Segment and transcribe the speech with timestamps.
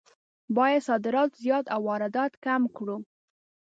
[0.57, 2.97] باید صادرات زیات او واردات کم کړو.